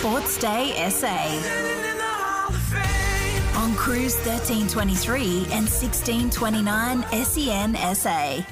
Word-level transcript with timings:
Sports 0.00 0.38
Day 0.38 0.88
SA. 0.88 1.14
On 3.60 3.74
Cruise 3.74 4.16
1323 4.24 5.22
and 5.52 5.68
1629 5.68 7.02
SEN 7.22 7.94
SA. 7.94 8.42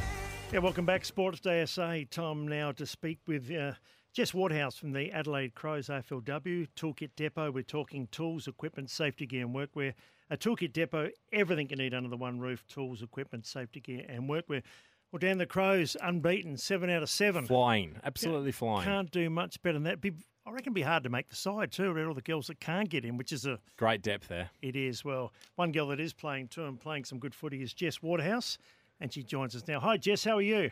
Yeah, 0.53 0.59
welcome 0.59 0.85
back, 0.85 1.07
Sports 1.07 1.41
Day 1.41 1.65
SA. 1.65 2.01
Time 2.11 2.47
now 2.47 2.73
to 2.73 2.85
speak 2.85 3.21
with 3.27 3.51
uh, 3.51 3.73
Jess 4.13 4.35
Waterhouse 4.35 4.77
from 4.77 4.93
the 4.93 5.11
Adelaide 5.11 5.55
Crows 5.55 5.89
AFLW 5.89 6.69
Toolkit 6.77 7.13
Depot. 7.17 7.51
We're 7.51 7.63
talking 7.63 8.09
tools, 8.09 8.47
equipment, 8.47 8.91
safety 8.91 9.25
gear, 9.25 9.47
and 9.47 9.55
workwear. 9.55 9.95
A 10.29 10.37
Toolkit 10.37 10.75
Depot, 10.75 11.09
everything 11.33 11.71
you 11.71 11.77
need 11.77 11.95
under 11.95 12.11
the 12.11 12.19
one 12.19 12.41
roof 12.41 12.63
tools, 12.69 13.01
equipment, 13.01 13.47
safety 13.47 13.81
gear, 13.81 14.05
and 14.07 14.29
workwear. 14.29 14.63
Well, 15.11 15.19
Dan, 15.19 15.39
the 15.39 15.47
Crows, 15.47 15.97
unbeaten, 16.03 16.57
seven 16.59 16.91
out 16.91 17.03
of 17.03 17.09
seven. 17.09 17.47
Flying, 17.47 17.97
absolutely 18.05 18.53
flying. 18.53 18.85
Can't 18.85 19.11
do 19.11 19.31
much 19.31 19.61
better 19.63 19.75
than 19.75 19.85
that. 19.85 20.03
Be, 20.03 20.13
I 20.47 20.51
reckon 20.51 20.65
it'd 20.65 20.75
be 20.75 20.83
hard 20.83 21.03
to 21.05 21.09
make 21.09 21.31
the 21.31 21.37
side 21.37 21.73
too. 21.73 21.91
Around 21.91 22.09
all 22.09 22.15
the 22.15 22.21
girls 22.21 22.49
that 22.49 22.61
can't 22.61 22.91
get 22.91 23.07
in, 23.07 23.17
which 23.17 23.33
is 23.33 23.47
a 23.47 23.59
great 23.79 24.03
depth 24.03 24.29
there. 24.29 24.51
It 24.61 24.77
is. 24.77 25.05
Well, 25.05 25.33
one 25.57 25.73
girl 25.73 25.89
that 25.89 26.01
is 26.01 26.13
playing 26.13 26.49
too 26.49 26.65
and 26.67 26.79
playing 26.79 27.05
some 27.05 27.19
good 27.19 27.35
footy 27.35 27.63
is 27.63 27.73
Jess 27.73 28.03
Waterhouse, 28.03 28.59
and 29.01 29.11
she 29.11 29.23
joins 29.23 29.57
us 29.57 29.67
now. 29.67 29.81
Hi, 29.81 29.97
Jess. 29.97 30.25
How 30.25 30.37
are 30.37 30.43
you? 30.43 30.71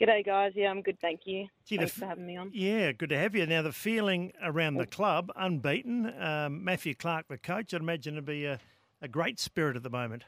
G'day, 0.00 0.24
guys. 0.24 0.52
Yeah, 0.54 0.70
I'm 0.70 0.80
good, 0.80 0.98
thank 0.98 1.26
you. 1.26 1.48
Gee, 1.66 1.76
Thanks 1.76 1.92
f- 1.92 1.98
for 1.98 2.06
having 2.06 2.24
me 2.26 2.38
on. 2.38 2.50
Yeah, 2.54 2.92
good 2.92 3.10
to 3.10 3.18
have 3.18 3.34
you. 3.34 3.44
Now, 3.44 3.60
the 3.60 3.72
feeling 3.72 4.32
around 4.42 4.76
the 4.76 4.86
club, 4.86 5.30
unbeaten. 5.36 6.10
Um, 6.18 6.64
Matthew 6.64 6.94
Clarke, 6.94 7.28
the 7.28 7.36
coach, 7.36 7.74
I'd 7.74 7.82
imagine 7.82 8.14
it'd 8.14 8.24
be 8.24 8.46
a, 8.46 8.58
a 9.02 9.08
great 9.08 9.38
spirit 9.38 9.76
at 9.76 9.82
the 9.82 9.90
moment. 9.90 10.24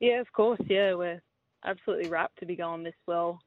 Yeah, 0.00 0.20
of 0.20 0.30
course. 0.32 0.60
Yeah, 0.68 0.94
we're 0.94 1.20
absolutely 1.64 2.08
rapt 2.08 2.38
to 2.40 2.46
be 2.46 2.56
going 2.56 2.82
this 2.84 2.94
well. 3.06 3.40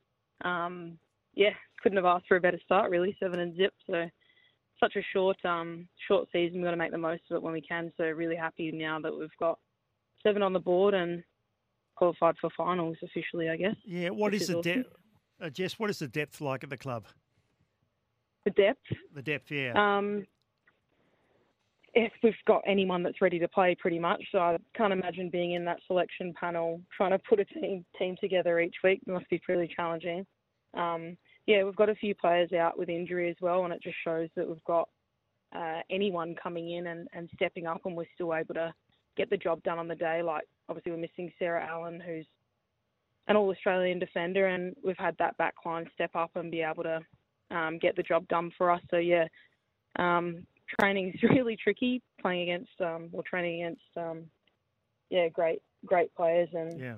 Um, 0.43 0.97
yeah, 1.33 1.51
couldn't 1.81 1.97
have 1.97 2.05
asked 2.05 2.27
for 2.27 2.37
a 2.37 2.41
better 2.41 2.59
start, 2.65 2.91
really. 2.91 3.15
Seven 3.19 3.39
and 3.39 3.55
zip. 3.55 3.73
So, 3.87 4.09
such 4.79 4.95
a 4.95 5.01
short, 5.13 5.37
um, 5.45 5.87
short 6.07 6.27
season. 6.33 6.57
We've 6.57 6.65
got 6.65 6.71
to 6.71 6.77
make 6.77 6.91
the 6.91 6.97
most 6.97 7.21
of 7.29 7.35
it 7.35 7.43
when 7.43 7.53
we 7.53 7.61
can. 7.61 7.91
So, 7.97 8.03
really 8.05 8.35
happy 8.35 8.71
now 8.71 8.99
that 8.99 9.17
we've 9.17 9.29
got 9.39 9.59
seven 10.23 10.41
on 10.43 10.53
the 10.53 10.59
board 10.59 10.93
and 10.93 11.23
qualified 11.95 12.35
for 12.41 12.49
finals 12.57 12.97
officially, 13.03 13.49
I 13.49 13.57
guess. 13.57 13.75
Yeah, 13.85 14.09
What 14.09 14.33
is 14.33 14.47
the 14.47 14.57
awesome. 14.57 14.81
depth? 14.83 14.95
Uh, 15.41 15.49
Jess, 15.49 15.79
what 15.79 15.89
is 15.89 15.99
the 15.99 16.07
depth 16.07 16.41
like 16.41 16.63
at 16.63 16.69
the 16.69 16.77
club? 16.77 17.05
The 18.45 18.51
depth. 18.51 18.81
The 19.13 19.21
depth, 19.21 19.51
yeah. 19.51 19.73
Um, 19.75 20.25
if 21.93 22.11
we've 22.23 22.33
got 22.47 22.61
anyone 22.65 23.03
that's 23.03 23.21
ready 23.21 23.39
to 23.39 23.47
play, 23.47 23.75
pretty 23.75 23.99
much. 23.99 24.23
So 24.31 24.39
I 24.39 24.57
can't 24.75 24.93
imagine 24.93 25.29
being 25.29 25.53
in 25.53 25.65
that 25.65 25.79
selection 25.87 26.33
panel 26.39 26.81
trying 26.95 27.11
to 27.11 27.19
put 27.19 27.39
a 27.39 27.45
team 27.45 27.85
team 27.97 28.15
together 28.19 28.59
each 28.59 28.75
week. 28.83 29.01
It 29.05 29.11
must 29.11 29.29
be 29.29 29.39
pretty 29.39 29.73
challenging. 29.75 30.25
Um, 30.73 31.17
yeah, 31.47 31.63
we've 31.63 31.75
got 31.75 31.89
a 31.89 31.95
few 31.95 32.15
players 32.15 32.53
out 32.53 32.77
with 32.77 32.89
injury 32.89 33.29
as 33.29 33.35
well, 33.41 33.65
and 33.65 33.73
it 33.73 33.83
just 33.83 33.97
shows 34.03 34.29
that 34.35 34.47
we've 34.47 34.63
got 34.63 34.87
uh, 35.53 35.81
anyone 35.89 36.35
coming 36.41 36.71
in 36.71 36.87
and, 36.87 37.07
and 37.13 37.29
stepping 37.35 37.67
up, 37.67 37.81
and 37.85 37.95
we're 37.95 38.05
still 38.15 38.33
able 38.33 38.53
to 38.53 38.73
get 39.17 39.29
the 39.29 39.37
job 39.37 39.61
done 39.63 39.79
on 39.79 39.87
the 39.87 39.95
day. 39.95 40.21
Like 40.21 40.47
obviously 40.69 40.93
we're 40.93 40.97
missing 40.99 41.31
Sarah 41.37 41.67
Allen, 41.69 41.99
who's 41.99 42.25
an 43.27 43.35
All 43.35 43.51
Australian 43.51 43.99
defender, 43.99 44.47
and 44.47 44.75
we've 44.83 44.97
had 44.97 45.15
that 45.19 45.37
back 45.37 45.55
line 45.65 45.89
step 45.93 46.11
up 46.15 46.31
and 46.35 46.51
be 46.51 46.61
able 46.61 46.83
to 46.83 46.99
um, 47.51 47.77
get 47.79 47.95
the 47.95 48.03
job 48.03 48.27
done 48.29 48.51
for 48.57 48.71
us. 48.71 48.81
So 48.89 48.97
yeah, 48.97 49.25
um, 49.99 50.45
training 50.79 51.13
is 51.13 51.23
really 51.23 51.57
tricky 51.61 52.01
playing 52.21 52.43
against 52.43 52.81
um, 52.81 53.09
or 53.11 53.23
training 53.23 53.63
against 53.63 53.81
um, 53.97 54.23
yeah 55.09 55.27
great 55.27 55.61
great 55.85 56.13
players 56.15 56.49
and 56.53 56.79
yeah. 56.79 56.95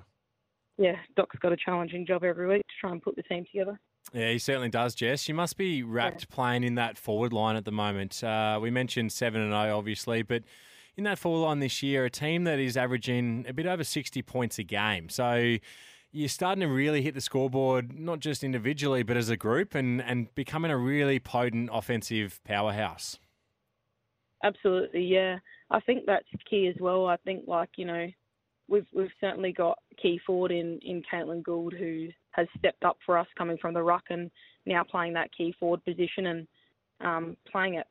yeah 0.78 0.96
Doc's 1.16 1.36
got 1.38 1.52
a 1.52 1.56
challenging 1.56 2.06
job 2.06 2.24
every 2.24 2.46
week 2.46 2.62
to 2.62 2.74
try 2.80 2.90
and 2.90 3.02
put 3.02 3.16
the 3.16 3.22
team 3.22 3.44
together. 3.50 3.78
Yeah, 4.12 4.30
he 4.30 4.38
certainly 4.38 4.68
does, 4.68 4.94
Jess. 4.94 5.28
You 5.28 5.34
must 5.34 5.56
be 5.56 5.82
wrapped 5.82 6.28
playing 6.28 6.62
in 6.62 6.74
that 6.74 6.98
forward 6.98 7.32
line 7.32 7.56
at 7.56 7.64
the 7.64 7.72
moment. 7.72 8.22
Uh, 8.22 8.58
we 8.60 8.70
mentioned 8.70 9.12
7 9.12 9.40
and 9.40 9.50
0, 9.50 9.76
obviously, 9.76 10.22
but 10.22 10.42
in 10.96 11.04
that 11.04 11.18
forward 11.18 11.46
line 11.46 11.58
this 11.58 11.82
year, 11.82 12.04
a 12.04 12.10
team 12.10 12.44
that 12.44 12.58
is 12.58 12.76
averaging 12.76 13.46
a 13.48 13.52
bit 13.52 13.66
over 13.66 13.82
60 13.82 14.20
points 14.22 14.58
a 14.58 14.62
game. 14.62 15.08
So 15.08 15.56
you're 16.12 16.28
starting 16.28 16.60
to 16.60 16.68
really 16.68 17.02
hit 17.02 17.14
the 17.14 17.20
scoreboard, 17.20 17.98
not 17.98 18.20
just 18.20 18.44
individually, 18.44 19.02
but 19.02 19.16
as 19.16 19.30
a 19.30 19.36
group, 19.36 19.74
and, 19.74 20.00
and 20.00 20.32
becoming 20.34 20.70
a 20.70 20.76
really 20.76 21.18
potent 21.18 21.70
offensive 21.72 22.40
powerhouse. 22.44 23.18
Absolutely, 24.44 25.02
yeah. 25.02 25.38
I 25.70 25.80
think 25.80 26.04
that's 26.06 26.26
key 26.48 26.68
as 26.68 26.76
well. 26.78 27.06
I 27.06 27.16
think 27.24 27.44
like 27.48 27.70
you 27.76 27.86
know, 27.86 28.06
we've 28.68 28.86
we've 28.92 29.10
certainly 29.20 29.52
got 29.52 29.78
key 30.00 30.20
forward 30.24 30.52
in 30.52 30.78
in 30.82 31.02
Caitlin 31.10 31.42
Gould 31.42 31.72
who 31.72 32.08
has 32.32 32.46
stepped 32.58 32.84
up 32.84 32.98
for 33.06 33.16
us 33.16 33.26
coming 33.38 33.56
from 33.56 33.72
the 33.72 33.82
ruck 33.82 34.04
and 34.10 34.30
now 34.66 34.84
playing 34.84 35.14
that 35.14 35.30
key 35.34 35.54
forward 35.58 35.82
position 35.84 36.26
and 36.26 36.48
um, 37.00 37.36
playing 37.50 37.74
it 37.74 37.86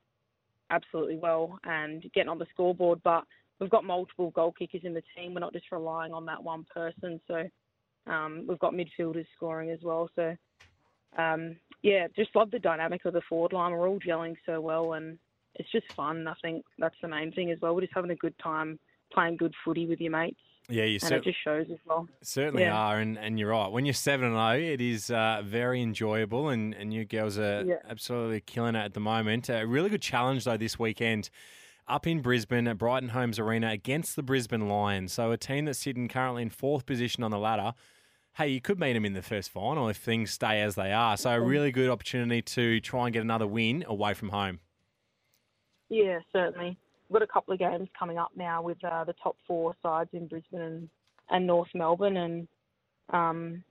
absolutely 0.69 1.17
well 1.17 1.57
and 1.63 2.03
getting 2.13 2.29
on 2.29 2.37
the 2.37 2.45
scoreboard. 2.53 3.01
But 3.03 3.23
we've 3.59 3.69
got 3.69 3.83
multiple 3.83 4.29
goal 4.29 4.53
kickers 4.57 4.81
in 4.83 4.93
the 4.93 5.03
team. 5.15 5.33
We're 5.33 5.39
not 5.39 5.53
just 5.53 5.71
relying 5.71 6.13
on 6.13 6.25
that 6.27 6.43
one 6.43 6.65
person. 6.71 7.19
So 7.27 7.49
um, 8.05 8.45
we've 8.47 8.59
got 8.59 8.73
midfielders 8.73 9.25
scoring 9.35 9.71
as 9.71 9.79
well. 9.81 10.07
So 10.15 10.35
um, 11.17 11.55
yeah, 11.81 12.07
just 12.15 12.35
love 12.35 12.51
the 12.51 12.59
dynamic 12.59 13.05
of 13.05 13.13
the 13.13 13.21
forward 13.27 13.53
line. 13.53 13.71
We're 13.71 13.89
all 13.89 13.99
gelling 13.99 14.35
so 14.45 14.61
well 14.61 14.93
and 14.93 15.17
it's 15.55 15.71
just 15.71 15.91
fun. 15.93 16.27
I 16.27 16.33
think 16.41 16.65
that's 16.79 16.95
the 17.01 17.07
main 17.07 17.31
thing 17.31 17.51
as 17.51 17.59
well. 17.61 17.75
We're 17.75 17.81
just 17.81 17.93
having 17.93 18.11
a 18.11 18.15
good 18.15 18.37
time 18.39 18.79
playing 19.13 19.37
good 19.37 19.53
footy 19.63 19.85
with 19.85 19.99
your 20.01 20.11
mates. 20.11 20.39
Yeah, 20.69 20.85
you 20.85 20.93
and 20.93 21.01
cer- 21.01 21.15
it 21.17 21.25
just 21.25 21.43
shows 21.43 21.65
as 21.71 21.77
well. 21.85 22.07
certainly 22.21 22.63
Yeah. 22.63 22.75
are, 22.77 22.97
and, 22.99 23.17
and 23.17 23.37
you're 23.37 23.49
right. 23.49 23.67
When 23.69 23.85
you're 23.85 23.93
7 23.93 24.25
and 24.25 24.33
0, 24.35 24.71
it 24.73 24.79
is 24.79 25.11
uh, 25.11 25.41
very 25.45 25.81
enjoyable, 25.81 26.47
and, 26.49 26.73
and 26.73 26.93
you 26.93 27.03
girls 27.03 27.37
are 27.37 27.63
Yeah. 27.65 27.75
absolutely 27.89 28.39
killing 28.41 28.75
it 28.75 28.79
at 28.79 28.93
the 28.93 29.01
moment. 29.01 29.49
A 29.49 29.67
really 29.67 29.89
good 29.89 30.01
challenge, 30.01 30.45
though, 30.45 30.55
this 30.57 30.79
weekend 30.79 31.29
up 31.85 32.07
in 32.07 32.21
Brisbane 32.21 32.65
at 32.69 32.77
Brighton 32.77 33.09
Homes 33.09 33.39
Arena 33.39 33.71
against 33.71 34.15
the 34.15 34.23
Brisbane 34.23 34.69
Lions. 34.69 35.11
So 35.11 35.31
a 35.31 35.37
team 35.37 35.65
that's 35.65 35.79
sitting 35.79 36.07
currently 36.07 36.41
in 36.43 36.49
fourth 36.49 36.85
position 36.85 37.23
on 37.25 37.31
the 37.31 37.37
ladder. 37.39 37.73
Hey, 38.37 38.47
you 38.47 38.61
could 38.61 38.79
meet 38.79 38.93
them 38.93 39.03
in 39.05 39.11
the 39.13 39.21
first 39.21 39.49
final 39.51 39.89
if 39.89 39.97
things 39.97 40.31
stay 40.31 40.61
as 40.61 40.75
they 40.75 40.93
are. 40.93 41.17
So 41.17 41.29
a 41.31 41.41
really 41.41 41.71
good 41.73 41.89
opportunity 41.89 42.41
to 42.41 42.79
try 42.79 43.05
and 43.07 43.13
get 43.13 43.21
another 43.21 43.45
win 43.45 43.83
away 43.85 44.13
from 44.13 44.29
home. 44.29 44.61
Yeah, 45.93 46.19
certainly. 46.31 46.75
We've 47.07 47.19
got 47.19 47.29
a 47.29 47.31
couple 47.31 47.53
of 47.53 47.59
games 47.59 47.87
coming 47.97 48.17
up 48.17 48.31
now 48.35 48.63
with 48.63 48.83
uh, 48.83 49.03
the 49.03 49.13
top 49.21 49.35
four 49.45 49.75
sides 49.83 50.09
in 50.13 50.25
Brisbane 50.25 50.61
and, 50.61 50.89
and 51.29 51.45
North 51.45 51.67
Melbourne, 51.75 52.17
and 52.17 52.47
um, 53.11 53.63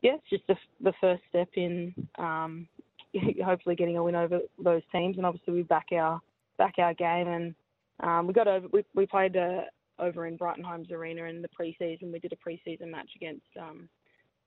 yeah, 0.00 0.12
it's 0.14 0.30
just 0.30 0.46
the, 0.46 0.56
the 0.82 0.94
first 0.98 1.22
step 1.28 1.48
in 1.56 1.94
um, 2.18 2.66
hopefully 3.44 3.76
getting 3.76 3.98
a 3.98 4.02
win 4.02 4.14
over 4.14 4.40
those 4.64 4.80
teams, 4.92 5.18
and 5.18 5.26
obviously 5.26 5.52
we 5.52 5.62
back 5.62 5.88
our 5.92 6.22
back 6.56 6.76
our 6.78 6.94
game, 6.94 7.28
and 7.28 7.54
um, 8.02 8.26
we 8.26 8.32
got 8.32 8.48
over. 8.48 8.68
We, 8.72 8.82
we 8.94 9.04
played 9.04 9.36
uh, 9.36 9.62
over 9.98 10.26
in 10.26 10.38
Brighton 10.38 10.64
Homes 10.64 10.90
Arena 10.90 11.24
in 11.24 11.42
the 11.42 11.48
preseason. 11.48 12.12
We 12.12 12.18
did 12.18 12.32
a 12.32 12.48
preseason 12.48 12.90
match 12.90 13.10
against 13.14 13.44
um, 13.60 13.90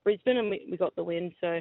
Brisbane, 0.04 0.38
and 0.38 0.50
we, 0.50 0.66
we 0.72 0.78
got 0.78 0.96
the 0.96 1.04
win. 1.04 1.32
So 1.40 1.60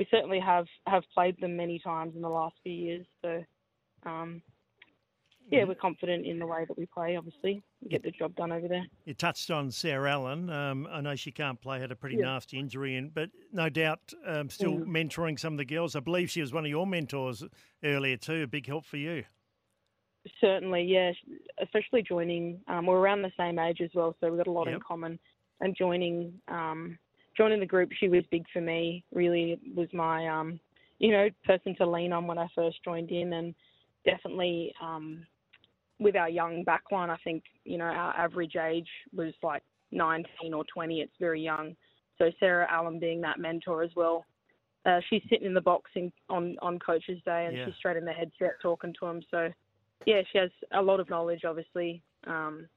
we 0.00 0.08
certainly 0.10 0.40
have 0.40 0.66
have 0.88 1.04
played 1.14 1.40
them 1.40 1.56
many 1.56 1.78
times 1.78 2.16
in 2.16 2.22
the 2.22 2.28
last 2.28 2.56
few 2.64 2.72
years. 2.72 3.06
So 3.22 3.44
um, 4.04 4.42
yeah, 5.50 5.64
we're 5.64 5.74
confident 5.74 6.24
in 6.24 6.38
the 6.38 6.46
way 6.46 6.64
that 6.66 6.78
we 6.78 6.86
play. 6.86 7.16
Obviously, 7.16 7.62
we 7.82 7.88
get 7.90 8.02
the 8.02 8.10
job 8.10 8.34
done 8.36 8.52
over 8.52 8.68
there. 8.68 8.86
You 9.04 9.12
touched 9.12 9.50
on 9.50 9.70
Sarah 9.70 10.12
Allen. 10.12 10.48
Um, 10.48 10.88
I 10.90 11.00
know 11.00 11.14
she 11.14 11.30
can't 11.30 11.60
play, 11.60 11.78
had 11.80 11.90
a 11.90 11.96
pretty 11.96 12.16
Yeah. 12.16 12.24
nasty 12.26 12.58
injury, 12.58 12.96
and 12.96 13.12
but 13.12 13.30
no 13.52 13.68
doubt 13.68 14.12
um, 14.24 14.48
still 14.48 14.78
Mm. 14.78 14.86
mentoring 14.86 15.38
some 15.38 15.54
of 15.54 15.58
the 15.58 15.64
girls. 15.64 15.94
I 15.94 16.00
believe 16.00 16.30
she 16.30 16.40
was 16.40 16.52
one 16.52 16.64
of 16.64 16.70
your 16.70 16.86
mentors 16.86 17.44
earlier 17.84 18.16
too. 18.16 18.44
A 18.44 18.46
big 18.46 18.66
help 18.66 18.86
for 18.86 18.96
you. 18.96 19.24
Certainly, 20.40 20.84
yeah. 20.84 21.12
Especially 21.60 22.02
joining, 22.02 22.60
um, 22.68 22.86
we're 22.86 22.98
around 22.98 23.22
the 23.22 23.32
same 23.36 23.58
age 23.58 23.80
as 23.80 23.90
well, 23.94 24.14
so 24.20 24.28
we've 24.28 24.38
got 24.38 24.46
a 24.46 24.52
lot 24.52 24.68
in 24.68 24.78
common. 24.80 25.18
And 25.60 25.76
joining, 25.76 26.40
um, 26.48 26.98
joining 27.36 27.60
the 27.60 27.66
group, 27.66 27.90
she 27.92 28.08
was 28.08 28.24
big 28.30 28.44
for 28.52 28.60
me. 28.60 29.04
Really 29.12 29.58
was 29.74 29.92
my, 29.92 30.28
um, 30.28 30.60
you 30.98 31.10
know, 31.10 31.28
person 31.44 31.74
to 31.76 31.86
lean 31.86 32.12
on 32.12 32.26
when 32.26 32.38
I 32.38 32.46
first 32.54 32.82
joined 32.84 33.10
in, 33.10 33.32
and 33.32 33.54
definitely 34.04 34.72
um, 34.82 35.26
with 35.98 36.16
our 36.16 36.28
young 36.28 36.64
backline, 36.64 37.10
I 37.10 37.16
think 37.24 37.44
you 37.64 37.78
know 37.78 37.84
our 37.84 38.14
average 38.16 38.56
age 38.56 38.88
was 39.14 39.32
like 39.42 39.62
19 39.92 40.54
or 40.54 40.64
20. 40.72 41.00
It's 41.00 41.12
very 41.20 41.40
young. 41.40 41.76
So 42.18 42.30
Sarah 42.40 42.66
Allen 42.70 42.98
being 42.98 43.20
that 43.22 43.38
mentor 43.38 43.82
as 43.82 43.90
well. 43.96 44.24
Uh, 44.84 45.00
she's 45.08 45.22
sitting 45.30 45.46
in 45.46 45.54
the 45.54 45.60
box 45.60 45.90
in, 45.94 46.12
on 46.28 46.56
on 46.60 46.78
Coach's 46.78 47.22
Day, 47.24 47.46
and 47.46 47.56
Yeah. 47.56 47.66
she's 47.66 47.76
straight 47.76 47.96
in 47.96 48.04
the 48.04 48.12
headset 48.12 48.60
talking 48.60 48.94
to 49.00 49.06
him. 49.06 49.22
So 49.30 49.48
yeah, 50.06 50.22
she 50.32 50.38
has 50.38 50.50
a 50.72 50.82
lot 50.82 50.98
of 51.00 51.08
knowledge, 51.08 51.44
obviously, 51.44 52.02
um, 52.26 52.68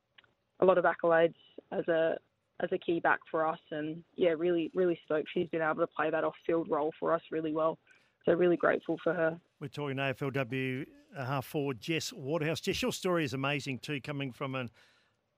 a 0.60 0.66
lot 0.66 0.77
of 0.77 0.86
accolades 0.86 1.36
as 1.72 1.88
a 1.88 2.18
as 2.62 2.69
a 2.72 2.77
key 2.77 3.00
back 3.00 3.19
for 3.30 3.45
us, 3.45 3.60
and 3.72 4.04
yeah, 4.16 4.30
really 4.38 4.72
really 4.75 5.00
stoked 5.06 5.30
she's 5.33 5.50
been 5.50 5.62
able 5.62 5.75
to 5.75 5.88
play 5.88 6.10
that 6.10 6.24
off 6.24 6.36
field 6.45 6.69
role 6.69 6.94
for 7.00 7.12
us 7.13 7.22
really 7.31 7.54
well. 7.54 7.77
So 8.25 8.33
really 8.33 8.57
grateful 8.57 8.98
for 9.04 9.13
her. 9.13 9.39
We're 9.60 9.68
talking 9.68 9.98
AFLW 9.98 10.86
half 11.23 11.45
forward 11.45 11.79
Jess 11.79 12.12
Waterhouse. 12.12 12.59
Jess, 12.59 12.81
your 12.81 12.91
story 12.91 13.23
is 13.23 13.33
amazing 13.33 13.79
too, 13.79 14.01
coming 14.01 14.31
from 14.31 14.56
an 14.56 14.69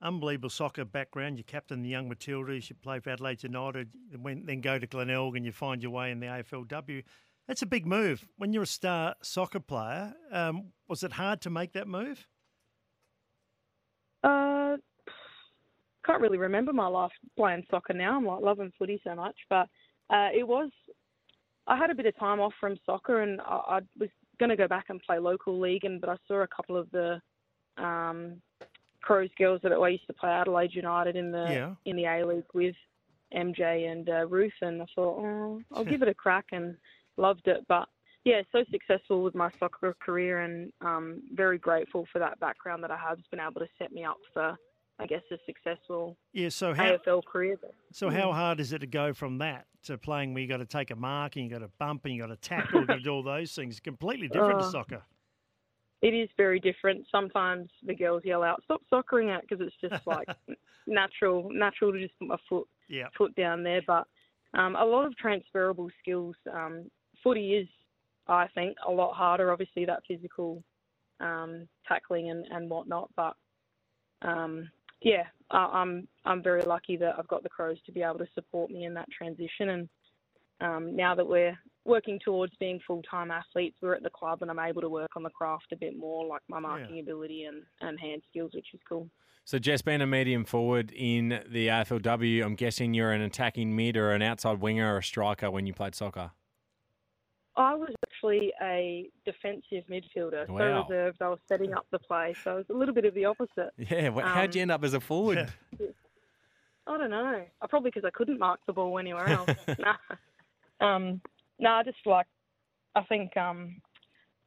unbelievable 0.01 0.49
soccer 0.49 0.85
background. 0.85 1.37
You 1.37 1.43
captain 1.43 1.83
the 1.83 1.89
young 1.89 2.09
Matildas, 2.09 2.69
you 2.69 2.75
play 2.75 2.99
for 2.99 3.11
Adelaide 3.11 3.43
United, 3.43 3.89
then 4.11 4.61
go 4.61 4.79
to 4.79 4.87
Glenelg 4.87 5.35
and 5.35 5.45
you 5.45 5.51
find 5.51 5.81
your 5.83 5.91
way 5.91 6.11
in 6.11 6.19
the 6.19 6.27
AFLW. 6.27 7.03
That's 7.47 7.61
a 7.61 7.65
big 7.67 7.85
move. 7.85 8.27
When 8.37 8.53
you're 8.53 8.63
a 8.63 8.67
star 8.67 9.15
soccer 9.21 9.59
player, 9.59 10.13
um, 10.31 10.73
was 10.87 11.03
it 11.03 11.13
hard 11.13 11.41
to 11.41 11.49
make 11.49 11.73
that 11.73 11.87
move? 11.87 12.27
Uh, 14.23 14.77
can't 16.05 16.21
really 16.21 16.37
remember 16.37 16.73
my 16.73 16.87
life 16.87 17.11
playing 17.37 17.63
soccer 17.69 17.93
now. 17.93 18.17
I'm 18.17 18.25
like 18.25 18.41
loving 18.41 18.71
footy 18.77 18.99
so 19.03 19.15
much, 19.15 19.35
but 19.49 19.67
uh, 20.09 20.29
it 20.33 20.47
was. 20.47 20.69
I 21.67 21.75
had 21.75 21.89
a 21.89 21.95
bit 21.95 22.05
of 22.05 22.17
time 22.17 22.39
off 22.39 22.53
from 22.59 22.77
soccer, 22.85 23.21
and 23.21 23.41
I, 23.41 23.59
I 23.67 23.79
was 23.99 24.09
going 24.39 24.49
to 24.49 24.55
go 24.55 24.67
back 24.67 24.85
and 24.89 25.01
play 25.01 25.19
local 25.19 25.59
league, 25.59 25.85
and 25.85 25.99
but 26.01 26.09
I 26.09 26.17
saw 26.27 26.41
a 26.41 26.47
couple 26.47 26.77
of 26.77 26.89
the 26.91 27.21
um, 27.77 28.41
Crows 29.01 29.29
girls 29.37 29.61
that 29.63 29.71
I 29.71 29.87
used 29.89 30.07
to 30.07 30.13
play 30.13 30.29
Adelaide 30.29 30.73
United 30.73 31.15
in 31.15 31.31
the 31.31 31.47
Yeah. 31.53 31.75
in 31.85 31.95
the 31.95 32.05
A 32.05 32.25
League 32.25 32.43
with 32.53 32.75
MJ 33.33 33.91
and 33.91 34.09
uh, 34.09 34.25
Ruth, 34.27 34.53
and 34.61 34.81
I 34.81 34.85
thought, 34.95 35.19
oh, 35.19 35.61
I'll 35.73 35.85
give 35.85 36.01
it 36.01 36.07
a 36.07 36.13
crack, 36.13 36.45
and 36.51 36.75
loved 37.17 37.47
it. 37.47 37.65
But 37.67 37.87
yeah, 38.23 38.41
so 38.51 38.63
successful 38.71 39.23
with 39.23 39.35
my 39.35 39.49
soccer 39.59 39.95
career, 39.99 40.41
and 40.41 40.71
um, 40.81 41.21
very 41.33 41.57
grateful 41.57 42.05
for 42.11 42.19
that 42.19 42.39
background 42.39 42.83
that 42.83 42.91
I 42.91 42.97
have. 42.97 43.19
It's 43.19 43.27
been 43.29 43.39
able 43.39 43.61
to 43.61 43.67
set 43.77 43.91
me 43.91 44.03
up 44.03 44.17
for, 44.33 44.57
I 44.99 45.05
guess, 45.05 45.21
a 45.31 45.37
successful 45.45 46.17
Yeah. 46.33 46.49
So 46.49 46.73
how 46.73 46.97
AFL 46.97 47.23
career. 47.25 47.57
so 47.91 48.09
how 48.09 48.31
hard 48.33 48.59
is 48.59 48.73
it 48.73 48.79
to 48.79 48.87
go 48.87 49.13
from 49.13 49.37
that 49.39 49.67
to 49.83 49.97
playing 49.97 50.33
where 50.33 50.41
you 50.41 50.49
got 50.49 50.57
to 50.57 50.65
take 50.65 50.91
a 50.91 50.95
mark 50.95 51.35
and 51.35 51.45
you 51.45 51.51
got 51.51 51.59
to 51.59 51.69
bump 51.79 52.05
and 52.05 52.13
you 52.15 52.21
got 52.21 52.27
to 52.27 52.35
tackle 52.37 52.79
and 52.79 52.87
to 52.89 52.99
do 52.99 53.09
all 53.11 53.23
those 53.23 53.53
things? 53.53 53.79
Completely 53.79 54.27
different 54.27 54.59
to 54.59 54.65
Uh, 54.67 54.71
soccer. 54.71 55.03
It 56.01 56.13
is 56.13 56.29
very 56.37 56.59
different. 56.59 57.05
Sometimes 57.11 57.69
the 57.83 57.95
girls 57.95 58.21
yell 58.23 58.43
out, 58.43 58.61
"Stop 58.65 58.81
soccering 58.91 59.35
it," 59.35 59.43
because 59.47 59.65
it's 59.65 59.75
just 59.81 60.05
like 60.05 60.27
natural, 60.87 61.49
natural 61.51 61.91
to 61.93 61.99
just 61.99 62.17
put 62.19 62.27
my 62.27 62.37
foot 62.47 62.67
Yeah. 62.87 63.07
foot 63.17 63.33
down 63.35 63.63
there. 63.63 63.81
But 63.85 64.05
um, 64.53 64.75
a 64.75 64.85
lot 64.85 65.05
of 65.05 65.15
transferable 65.17 65.89
skills. 65.99 66.35
Um, 66.51 66.89
footy 67.23 67.55
is, 67.55 67.67
I 68.27 68.47
think, 68.53 68.77
a 68.87 68.91
lot 68.91 69.13
harder. 69.15 69.51
Obviously, 69.51 69.85
that 69.85 70.03
physical 70.07 70.63
um, 71.19 71.67
tackling 71.87 72.29
and, 72.29 72.45
and 72.51 72.69
whatnot. 72.69 73.09
But 73.15 73.35
um, 74.21 74.69
yeah, 75.01 75.23
I, 75.51 75.57
I'm 75.57 76.07
I'm 76.25 76.43
very 76.43 76.63
lucky 76.63 76.97
that 76.97 77.15
I've 77.17 77.27
got 77.27 77.43
the 77.43 77.49
Crows 77.49 77.77
to 77.85 77.91
be 77.91 78.01
able 78.01 78.19
to 78.19 78.27
support 78.33 78.71
me 78.71 78.85
in 78.85 78.93
that 78.95 79.09
transition. 79.11 79.69
And 79.69 79.89
um, 80.61 80.95
now 80.95 81.15
that 81.15 81.27
we're 81.27 81.57
working 81.85 82.19
towards 82.23 82.53
being 82.59 82.79
full 82.85 83.01
time 83.03 83.31
athletes, 83.31 83.77
we're 83.81 83.95
at 83.95 84.03
the 84.03 84.09
club 84.09 84.41
and 84.41 84.51
I'm 84.51 84.59
able 84.59 84.81
to 84.81 84.89
work 84.89 85.11
on 85.15 85.23
the 85.23 85.29
craft 85.29 85.67
a 85.71 85.77
bit 85.77 85.97
more, 85.97 86.25
like 86.25 86.41
my 86.47 86.59
marking 86.59 86.99
ability 86.99 87.43
and, 87.43 87.63
and 87.81 87.99
hand 87.99 88.21
skills, 88.29 88.51
which 88.53 88.67
is 88.73 88.79
cool. 88.87 89.09
So, 89.45 89.57
Jess, 89.59 89.81
being 89.81 90.01
a 90.01 90.07
medium 90.07 90.43
forward 90.43 90.91
in 90.91 91.41
the 91.49 91.67
AFLW, 91.67 92.43
I'm 92.43 92.55
guessing 92.55 92.93
you're 92.93 93.13
an 93.13 93.21
attacking 93.21 93.75
mid 93.77 93.95
or 93.95 94.11
an 94.11 94.21
outside 94.21 94.59
winger 94.59 94.93
or 94.93 94.97
a 94.97 95.03
striker 95.03 95.49
when 95.49 95.65
you 95.65 95.73
played 95.73 95.95
soccer. 95.95 96.31
I 97.57 97.73
was 97.73 97.89
actually 98.05 98.53
a 98.61 99.09
defensive 99.25 99.83
midfielder, 99.89 100.47
Wow. 100.47 100.57
so 100.87 100.93
reserved. 100.93 101.21
I 101.21 101.29
was 101.29 101.39
setting 101.47 101.73
up 101.73 101.85
the 101.91 101.99
play, 101.99 102.35
so 102.43 102.53
it 102.53 102.57
was 102.57 102.65
a 102.69 102.73
little 102.73 102.93
bit 102.93 103.05
of 103.05 103.13
the 103.15 103.25
opposite. 103.25 103.71
Yeah, 103.77 104.11
wh- 104.11 104.21
how'd 104.21 104.53
you 104.55 104.59
Um, 104.59 104.63
end 104.63 104.71
up 104.71 104.83
as 104.83 104.93
a 104.93 104.99
forward? 104.99 105.51
I 106.85 106.97
don't 106.97 107.09
know. 107.09 107.43
Uh, 107.61 107.67
Probably 107.67 107.89
because 107.89 108.05
I 108.05 108.11
couldn't 108.11 108.39
mark 108.39 108.59
the 108.67 108.73
ball 108.73 108.97
anywhere 108.99 109.27
else. 109.27 109.49
nah. 109.79 109.95
Um, 110.79 111.19
no, 111.59 111.71
I 111.71 111.83
just 111.83 111.97
like, 112.05 112.27
I 112.95 113.01
think 113.03 113.35
um, 113.35 113.81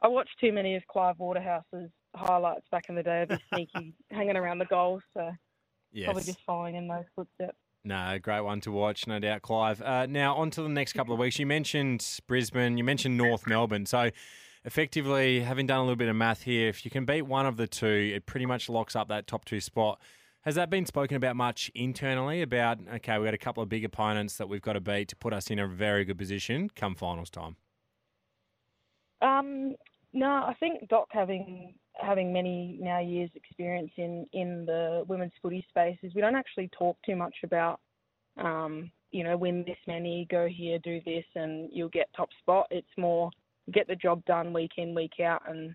I 0.00 0.08
watched 0.08 0.38
too 0.40 0.52
many 0.52 0.76
of 0.76 0.86
Clive 0.86 1.18
Waterhouse's 1.18 1.90
highlights 2.14 2.66
back 2.70 2.84
in 2.88 2.94
the 2.94 3.02
day 3.02 3.22
of 3.22 3.30
his 3.30 3.40
sneaky 3.54 3.92
hanging 4.10 4.36
around 4.36 4.58
the 4.58 4.64
goal, 4.66 5.00
so 5.14 5.30
probably 6.04 6.22
just 6.22 6.38
following 6.46 6.76
in 6.76 6.86
those 6.88 7.04
footsteps. 7.16 7.56
No, 7.82 8.18
great 8.20 8.42
one 8.42 8.60
to 8.62 8.72
watch, 8.72 9.06
no 9.06 9.18
doubt, 9.18 9.42
Clive. 9.42 9.80
Uh, 9.80 10.06
now, 10.06 10.34
on 10.34 10.50
to 10.50 10.62
the 10.62 10.68
next 10.68 10.92
couple 10.92 11.14
of 11.14 11.18
weeks. 11.18 11.38
You 11.38 11.46
mentioned 11.46 12.20
Brisbane, 12.26 12.76
you 12.76 12.84
mentioned 12.84 13.16
North 13.16 13.46
Melbourne. 13.46 13.86
So, 13.86 14.10
effectively, 14.64 15.40
having 15.40 15.66
done 15.66 15.78
a 15.78 15.82
little 15.82 15.96
bit 15.96 16.08
of 16.08 16.16
math 16.16 16.42
here, 16.42 16.68
if 16.68 16.84
you 16.84 16.90
can 16.90 17.06
beat 17.06 17.22
one 17.22 17.46
of 17.46 17.56
the 17.56 17.66
two, 17.66 18.12
it 18.14 18.26
pretty 18.26 18.44
much 18.44 18.68
locks 18.68 18.94
up 18.94 19.08
that 19.08 19.26
top 19.26 19.46
two 19.46 19.60
spot. 19.60 19.98
Has 20.42 20.54
that 20.56 20.68
been 20.68 20.84
spoken 20.84 21.16
about 21.16 21.36
much 21.36 21.70
internally? 21.74 22.42
About, 22.42 22.78
okay, 22.96 23.18
we've 23.18 23.26
got 23.26 23.34
a 23.34 23.38
couple 23.38 23.62
of 23.62 23.68
big 23.70 23.84
opponents 23.84 24.36
that 24.36 24.48
we've 24.48 24.62
got 24.62 24.74
to 24.74 24.80
beat 24.80 25.08
to 25.08 25.16
put 25.16 25.32
us 25.32 25.50
in 25.50 25.58
a 25.58 25.66
very 25.66 26.04
good 26.04 26.18
position 26.18 26.70
come 26.76 26.94
finals 26.94 27.30
time? 27.30 27.56
Um, 29.22 29.74
no, 30.12 30.26
I 30.26 30.54
think 30.58 30.88
Doc 30.88 31.08
having 31.10 31.74
having 32.00 32.32
many 32.32 32.78
now 32.80 33.00
years 33.00 33.30
experience 33.34 33.90
in 33.96 34.26
in 34.32 34.66
the 34.66 35.04
women's 35.08 35.32
footy 35.42 35.64
spaces, 35.68 36.12
we 36.14 36.20
don't 36.20 36.36
actually 36.36 36.68
talk 36.76 36.96
too 37.04 37.16
much 37.16 37.36
about, 37.44 37.80
um, 38.38 38.90
you 39.10 39.24
know, 39.24 39.36
win 39.36 39.64
this 39.66 39.78
many, 39.86 40.26
go 40.30 40.46
here, 40.48 40.78
do 40.78 41.00
this, 41.04 41.24
and 41.34 41.70
you'll 41.72 41.88
get 41.88 42.08
top 42.16 42.28
spot. 42.40 42.66
It's 42.70 42.86
more 42.96 43.30
get 43.72 43.86
the 43.86 43.96
job 43.96 44.24
done 44.24 44.52
week 44.52 44.72
in, 44.78 44.94
week 44.94 45.20
out, 45.22 45.42
and 45.48 45.74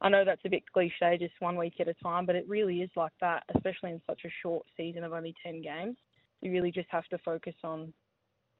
I 0.00 0.08
know 0.08 0.24
that's 0.24 0.44
a 0.44 0.50
bit 0.50 0.62
cliche, 0.72 1.18
just 1.18 1.34
one 1.40 1.56
week 1.56 1.74
at 1.80 1.88
a 1.88 1.94
time, 1.94 2.26
but 2.26 2.36
it 2.36 2.48
really 2.48 2.80
is 2.80 2.90
like 2.96 3.12
that, 3.20 3.44
especially 3.54 3.90
in 3.90 4.00
such 4.06 4.22
a 4.24 4.30
short 4.42 4.66
season 4.76 5.04
of 5.04 5.12
only 5.12 5.34
ten 5.44 5.62
games. 5.62 5.96
You 6.40 6.52
really 6.52 6.72
just 6.72 6.88
have 6.90 7.06
to 7.08 7.18
focus 7.18 7.54
on 7.62 7.92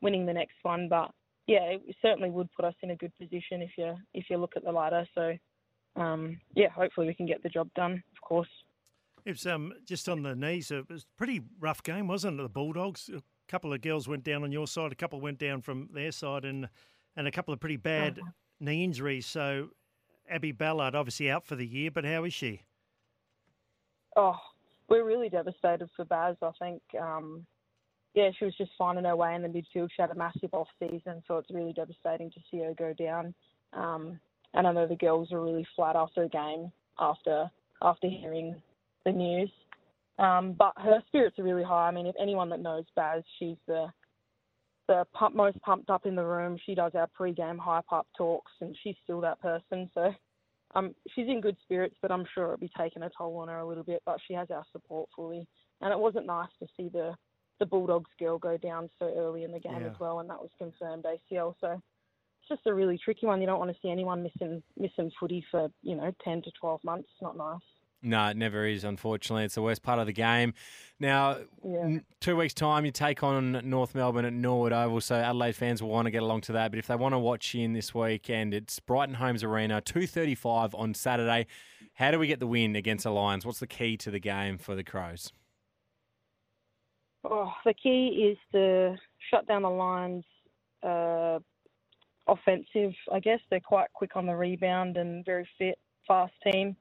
winning 0.02 0.26
the 0.26 0.32
next 0.32 0.56
one, 0.62 0.88
but 0.88 1.10
yeah, 1.46 1.62
it 1.64 1.96
certainly 2.02 2.30
would 2.30 2.52
put 2.52 2.64
us 2.64 2.74
in 2.82 2.90
a 2.90 2.96
good 2.96 3.12
position 3.18 3.62
if 3.62 3.70
you 3.76 3.96
if 4.14 4.26
you 4.30 4.36
look 4.36 4.52
at 4.56 4.64
the 4.64 4.70
ladder. 4.70 5.06
So, 5.14 5.36
um, 5.96 6.40
yeah, 6.54 6.68
hopefully 6.68 7.06
we 7.06 7.14
can 7.14 7.26
get 7.26 7.42
the 7.42 7.48
job 7.48 7.68
done. 7.74 8.02
Of 8.12 8.20
course. 8.20 8.48
It 9.24 9.32
was 9.32 9.46
um, 9.46 9.72
just 9.86 10.08
on 10.08 10.22
the 10.22 10.34
knees. 10.34 10.70
It 10.70 10.88
was 10.88 11.02
a 11.02 11.18
pretty 11.18 11.42
rough 11.58 11.82
game, 11.82 12.08
wasn't 12.08 12.40
it? 12.40 12.42
The 12.42 12.48
Bulldogs. 12.48 13.10
A 13.14 13.22
couple 13.48 13.72
of 13.72 13.82
girls 13.82 14.08
went 14.08 14.24
down 14.24 14.44
on 14.44 14.52
your 14.52 14.66
side. 14.66 14.92
A 14.92 14.94
couple 14.94 15.20
went 15.20 15.38
down 15.38 15.60
from 15.60 15.90
their 15.92 16.12
side, 16.12 16.44
and 16.44 16.68
and 17.16 17.26
a 17.26 17.30
couple 17.30 17.52
of 17.52 17.60
pretty 17.60 17.76
bad 17.76 18.20
knee 18.60 18.84
injuries. 18.84 19.26
So 19.26 19.70
Abbie 20.28 20.52
Ballard 20.52 20.94
obviously 20.94 21.30
out 21.30 21.44
for 21.44 21.56
the 21.56 21.66
year, 21.66 21.90
but 21.90 22.04
how 22.04 22.24
is 22.24 22.32
she? 22.32 22.62
Oh, 24.16 24.36
we're 24.88 25.04
really 25.04 25.28
devastated 25.28 25.88
for 25.96 26.04
Baz. 26.04 26.36
I 26.42 26.50
think, 26.58 26.82
um, 27.00 27.46
yeah, 28.14 28.30
she 28.38 28.44
was 28.44 28.56
just 28.56 28.72
finding 28.76 29.04
her 29.04 29.16
way 29.16 29.34
in 29.34 29.42
the 29.42 29.48
midfield. 29.48 29.88
She 29.94 30.02
had 30.02 30.10
a 30.10 30.16
massive 30.16 30.52
off 30.52 30.68
season, 30.78 31.22
so 31.26 31.38
it's 31.38 31.50
really 31.50 31.72
devastating 31.72 32.30
to 32.30 32.40
see 32.50 32.58
her 32.58 32.74
go 32.74 32.92
down. 32.92 33.34
Um, 33.72 34.20
and 34.54 34.66
I 34.66 34.72
know 34.72 34.86
the 34.86 34.96
girls 34.96 35.30
were 35.30 35.42
really 35.44 35.66
flat 35.76 35.96
after 35.96 36.22
a 36.24 36.28
game 36.28 36.72
after 36.98 37.50
after 37.82 38.08
hearing 38.08 38.60
the 39.04 39.12
news. 39.12 39.50
Um, 40.18 40.54
but 40.58 40.72
her 40.76 41.02
spirits 41.06 41.38
are 41.38 41.44
really 41.44 41.64
high. 41.64 41.88
I 41.88 41.90
mean, 41.90 42.06
if 42.06 42.14
anyone 42.20 42.50
that 42.50 42.60
knows 42.60 42.84
Baz, 42.94 43.22
she's 43.38 43.56
the 43.66 43.86
the 44.86 45.06
pump, 45.12 45.36
most 45.36 45.60
pumped 45.62 45.88
up 45.88 46.04
in 46.04 46.16
the 46.16 46.24
room. 46.24 46.58
She 46.66 46.74
does 46.74 46.92
our 46.96 47.06
pre-game 47.06 47.58
hype 47.58 47.90
up 47.92 48.08
talks, 48.16 48.50
and 48.60 48.76
she's 48.82 48.96
still 49.04 49.20
that 49.20 49.40
person. 49.40 49.88
So 49.94 50.12
um, 50.74 50.94
she's 51.14 51.28
in 51.28 51.40
good 51.40 51.56
spirits, 51.62 51.94
but 52.02 52.10
I'm 52.10 52.26
sure 52.34 52.44
it'll 52.46 52.56
be 52.56 52.70
taking 52.76 53.04
a 53.04 53.10
toll 53.16 53.36
on 53.36 53.48
her 53.48 53.58
a 53.60 53.66
little 53.66 53.84
bit. 53.84 54.02
But 54.04 54.18
she 54.26 54.34
has 54.34 54.50
our 54.50 54.64
support 54.72 55.08
fully, 55.14 55.46
and 55.80 55.92
it 55.92 55.98
wasn't 55.98 56.26
nice 56.26 56.50
to 56.60 56.66
see 56.76 56.88
the 56.88 57.14
the 57.60 57.66
Bulldogs 57.66 58.10
girl 58.18 58.38
go 58.38 58.56
down 58.56 58.88
so 58.98 59.12
early 59.16 59.44
in 59.44 59.52
the 59.52 59.60
game 59.60 59.82
Yeah. 59.82 59.90
as 59.90 60.00
well, 60.00 60.20
and 60.20 60.28
that 60.30 60.40
was 60.40 60.50
confirmed 60.58 61.04
ACL. 61.04 61.54
So 61.60 61.80
just 62.50 62.66
a 62.66 62.74
really 62.74 62.98
tricky 63.02 63.24
one. 63.26 63.40
You 63.40 63.46
don't 63.46 63.58
want 63.58 63.70
to 63.70 63.76
see 63.80 63.90
anyone 63.90 64.22
missing 64.22 64.62
missing 64.76 65.10
footy 65.18 65.42
for 65.50 65.68
you 65.82 65.94
know 65.96 66.12
10 66.24 66.42
to 66.42 66.50
12 66.60 66.84
months. 66.84 67.08
It's 67.14 67.22
not 67.22 67.36
nice. 67.36 67.60
No, 68.02 68.28
it 68.28 68.36
never 68.38 68.64
is, 68.66 68.82
unfortunately. 68.84 69.44
It's 69.44 69.54
the 69.56 69.60
worst 69.62 69.82
part 69.82 69.98
of 69.98 70.06
the 70.06 70.12
game. 70.14 70.54
Now, 70.98 71.36
Yeah. 71.62 71.98
two 72.18 72.34
weeks' 72.34 72.54
time, 72.54 72.86
you 72.86 72.92
take 72.92 73.22
on 73.22 73.60
North 73.68 73.94
Melbourne 73.94 74.24
at 74.24 74.32
Norwood 74.32 74.72
Oval, 74.72 75.02
so 75.02 75.16
Adelaide 75.16 75.52
fans 75.54 75.82
will 75.82 75.90
want 75.90 76.06
to 76.06 76.10
get 76.10 76.22
along 76.22 76.40
to 76.42 76.52
that. 76.52 76.70
But 76.72 76.78
if 76.78 76.86
they 76.86 76.96
want 76.96 77.12
to 77.14 77.18
watch 77.18 77.54
in 77.54 77.74
this 77.74 77.94
weekend, 77.94 78.54
it's 78.54 78.80
Brighton 78.80 79.16
Homes 79.16 79.44
Arena, 79.44 79.82
2.35 79.82 80.74
on 80.74 80.94
Saturday. 80.94 81.46
How 81.94 82.10
do 82.10 82.18
we 82.18 82.26
get 82.26 82.40
the 82.40 82.46
win 82.46 82.74
against 82.74 83.04
the 83.04 83.10
Lions? 83.10 83.44
What's 83.44 83.60
the 83.60 83.66
key 83.66 83.98
to 83.98 84.10
the 84.10 84.18
game 84.20 84.56
for 84.56 84.74
the 84.74 84.82
Crows? 84.84 85.30
Oh, 87.22 87.52
the 87.66 87.74
key 87.74 88.30
is 88.32 88.38
to 88.52 88.96
shut 89.30 89.46
down 89.46 89.60
the 89.60 89.68
Lions' 89.68 90.24
uh, 90.82 91.38
offensive. 92.26 92.92
I 93.12 93.20
guess 93.20 93.40
they're 93.50 93.60
quite 93.60 93.92
quick 93.92 94.16
on 94.16 94.26
the 94.26 94.34
rebound 94.34 94.96
and 94.96 95.24
very 95.24 95.48
fit, 95.58 95.78
fast 96.06 96.32
team. 96.44 96.76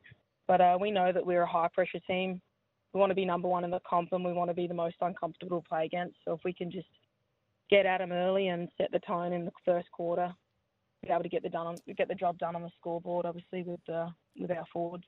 But 0.47 0.61
uh, 0.61 0.77
we 0.79 0.91
know 0.91 1.11
that 1.11 1.25
we're 1.25 1.43
a 1.43 1.47
high 1.47 1.69
pressure 1.73 1.99
team. 2.07 2.41
We 2.93 2.99
want 2.99 3.11
to 3.11 3.15
be 3.15 3.25
number 3.25 3.47
one 3.47 3.63
in 3.63 3.69
the 3.69 3.81
comp, 3.87 4.09
and 4.13 4.25
we 4.25 4.33
want 4.33 4.49
to 4.49 4.55
be 4.55 4.67
the 4.67 4.73
most 4.73 4.95
uncomfortable 5.01 5.61
to 5.61 5.69
play 5.69 5.85
against. 5.85 6.15
So 6.25 6.33
if 6.33 6.39
we 6.43 6.53
can 6.53 6.71
just 6.71 6.87
get 7.69 7.85
at 7.85 7.99
them 7.99 8.11
early 8.11 8.47
and 8.47 8.67
set 8.77 8.91
the 8.91 8.99
tone 8.99 9.31
in 9.31 9.45
the 9.45 9.51
first 9.63 9.91
quarter, 9.91 10.33
be 11.03 11.09
able 11.09 11.23
to 11.23 11.29
get 11.29 11.43
the 11.43 11.49
done 11.49 11.67
on, 11.67 11.75
get 11.95 12.07
the 12.07 12.15
job 12.15 12.37
done 12.39 12.55
on 12.55 12.63
the 12.63 12.71
scoreboard. 12.79 13.25
Obviously 13.25 13.63
with 13.63 13.79
uh, 13.87 14.07
with 14.37 14.51
our 14.51 14.65
forwards. 14.73 15.03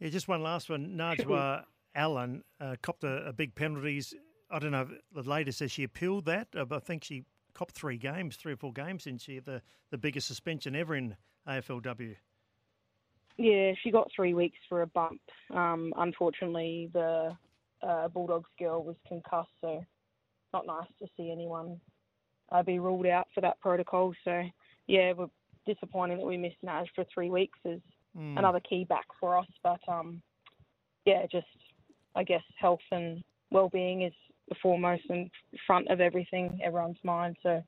Yeah, 0.00 0.08
just 0.08 0.28
one 0.28 0.42
last 0.42 0.70
one. 0.70 0.96
Najwa 0.96 1.64
Allen 1.94 2.42
uh, 2.60 2.76
copped 2.82 3.04
a, 3.04 3.26
a 3.26 3.32
big 3.32 3.54
penalties. 3.54 4.14
I 4.50 4.58
don't 4.58 4.72
know. 4.72 4.88
The 5.14 5.22
latest 5.22 5.58
says 5.58 5.72
she 5.72 5.82
appealed 5.82 6.26
that. 6.26 6.48
Uh, 6.56 6.64
but 6.64 6.76
I 6.76 6.80
think 6.80 7.04
she 7.04 7.24
copped 7.54 7.74
three 7.74 7.96
games, 7.96 8.36
three 8.36 8.52
or 8.52 8.56
four 8.56 8.72
games, 8.72 9.06
and 9.06 9.20
she 9.20 9.36
had 9.36 9.44
the 9.44 9.62
the 9.90 9.98
biggest 9.98 10.26
suspension 10.26 10.74
ever 10.76 10.94
in 10.96 11.16
AFLW. 11.48 12.16
Yeah, 13.36 13.72
she 13.82 13.90
got 13.90 14.10
three 14.14 14.34
weeks 14.34 14.58
for 14.68 14.82
a 14.82 14.86
bump. 14.86 15.20
Um, 15.52 15.92
unfortunately, 15.96 16.90
the 16.92 17.36
uh, 17.82 18.08
Bulldogs 18.08 18.50
girl 18.58 18.84
was 18.84 18.96
concussed, 19.08 19.48
so 19.60 19.84
not 20.52 20.66
nice 20.66 20.86
to 21.00 21.08
see 21.16 21.32
anyone 21.32 21.80
uh, 22.52 22.62
be 22.62 22.78
ruled 22.78 23.06
out 23.06 23.26
for 23.34 23.40
that 23.40 23.58
protocol. 23.60 24.14
So, 24.24 24.42
yeah, 24.86 25.12
we're 25.12 25.26
disappointing 25.66 26.18
that 26.18 26.26
we 26.26 26.36
missed 26.36 26.62
Naj 26.64 26.86
for 26.94 27.04
three 27.12 27.30
weeks 27.30 27.58
as 27.64 27.80
Mm. 28.16 28.38
another 28.38 28.60
key 28.60 28.84
back 28.84 29.06
for 29.18 29.36
us. 29.36 29.48
But 29.64 29.80
um, 29.88 30.22
yeah, 31.04 31.26
just 31.26 31.48
I 32.14 32.22
guess 32.22 32.44
health 32.56 32.78
and 32.92 33.24
well-being 33.50 34.02
is 34.02 34.12
the 34.48 34.54
foremost 34.62 35.02
and 35.08 35.30
front 35.66 35.88
of 35.88 36.00
everything, 36.00 36.58
everyone's 36.62 36.98
mind. 37.02 37.36
So 37.42 37.62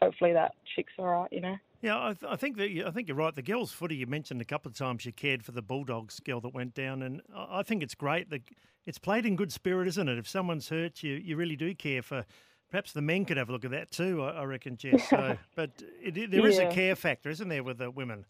hopefully 0.00 0.32
that 0.32 0.52
chick's 0.74 0.92
all 0.98 1.06
right, 1.06 1.32
you 1.32 1.40
know. 1.40 1.56
Yeah, 1.80 1.98
I, 1.98 2.12
th- 2.14 2.30
I 2.32 2.36
think 2.36 2.56
that 2.58 2.70
you, 2.70 2.86
I 2.86 2.90
think 2.90 3.08
you're 3.08 3.16
right. 3.16 3.34
The 3.34 3.42
girls' 3.42 3.72
footy 3.72 3.96
you 3.96 4.06
mentioned 4.06 4.40
a 4.40 4.44
couple 4.44 4.68
of 4.70 4.76
times. 4.76 5.04
You 5.04 5.12
cared 5.12 5.44
for 5.44 5.50
the 5.52 5.62
Bulldogs 5.62 6.20
girl 6.20 6.40
that 6.42 6.54
went 6.54 6.74
down, 6.74 7.02
and 7.02 7.22
I 7.34 7.58
I 7.60 7.62
think 7.64 7.82
it's 7.82 7.94
great. 7.96 8.30
that 8.30 8.42
it's 8.86 8.98
played 8.98 9.26
in 9.26 9.34
good 9.36 9.52
spirit, 9.52 9.88
isn't 9.88 10.08
it? 10.08 10.16
If 10.18 10.28
someone's 10.28 10.68
hurt, 10.68 11.02
you 11.02 11.14
you 11.14 11.36
really 11.36 11.56
do 11.56 11.74
care 11.74 12.02
for. 12.02 12.24
Perhaps 12.70 12.92
the 12.92 13.02
men 13.02 13.24
could 13.26 13.36
have 13.36 13.48
a 13.50 13.52
look 13.52 13.64
at 13.66 13.70
that 13.72 13.90
too. 13.90 14.22
I, 14.22 14.30
I 14.30 14.44
reckon, 14.44 14.76
Jess. 14.76 15.08
So, 15.10 15.36
but 15.56 15.70
it, 16.00 16.16
it- 16.16 16.30
there 16.30 16.46
is 16.46 16.58
a 16.58 16.68
care 16.68 16.94
factor, 16.96 17.28
isn't 17.30 17.48
there, 17.48 17.62
with 17.64 17.78
the 17.78 17.90
women? 17.90 18.26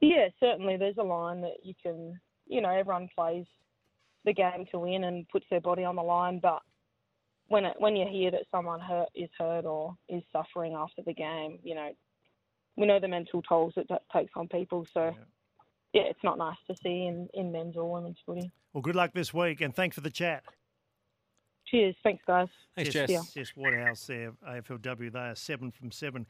Yeah, 0.00 0.28
certainly. 0.40 0.76
There's 0.76 0.98
a 0.98 1.02
line 1.02 1.42
that 1.42 1.58
you 1.64 1.74
can, 1.82 2.18
you 2.46 2.60
know, 2.60 2.70
everyone 2.70 3.08
plays 3.14 3.46
the 4.24 4.32
game 4.32 4.66
to 4.70 4.78
win 4.78 5.04
and 5.04 5.28
puts 5.28 5.46
their 5.50 5.60
body 5.60 5.84
on 5.84 5.96
the 5.96 6.02
line, 6.02 6.40
but 6.40 6.60
when 7.48 7.64
it, 7.64 7.74
when 7.78 7.96
you 7.96 8.06
hear 8.08 8.30
that 8.30 8.44
someone 8.50 8.80
hurt 8.80 9.08
is 9.14 9.28
hurt 9.38 9.64
or 9.64 9.96
is 10.08 10.22
suffering 10.32 10.74
after 10.74 11.02
the 11.02 11.14
game, 11.14 11.58
you 11.62 11.74
know, 11.74 11.90
we 12.76 12.86
know 12.86 13.00
the 13.00 13.08
mental 13.08 13.42
tolls 13.42 13.72
that 13.76 13.88
that 13.88 14.02
takes 14.12 14.32
on 14.36 14.48
people. 14.48 14.86
So, 14.94 15.14
yeah, 15.92 16.02
it's 16.02 16.22
not 16.22 16.38
nice 16.38 16.56
to 16.68 16.76
see 16.82 17.06
in, 17.06 17.28
in 17.34 17.50
men's 17.50 17.76
or 17.76 17.90
women's 17.90 18.18
footy. 18.24 18.50
Well, 18.72 18.82
good 18.82 18.94
luck 18.94 19.12
this 19.14 19.34
week, 19.34 19.60
and 19.60 19.74
thanks 19.74 19.96
for 19.96 20.00
the 20.00 20.10
chat. 20.10 20.44
Cheers. 21.66 21.96
Thanks, 22.02 22.22
guys. 22.26 22.48
Thanks, 22.76 22.92
Jess, 22.92 23.08
Jess. 23.08 23.10
Yeah. 23.10 23.42
Jess 23.42 23.52
Waterhouse 23.56 24.06
there, 24.06 24.32
AFLW. 24.48 25.12
They 25.12 25.18
are 25.18 25.34
seven 25.34 25.70
from 25.70 25.90
seven. 25.90 26.26